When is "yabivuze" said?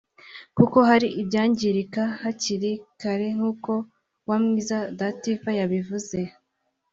5.59-6.17